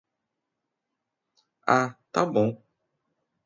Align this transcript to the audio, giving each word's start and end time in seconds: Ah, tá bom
Ah, 1.77 1.95
tá 2.11 2.25
bom 2.25 2.49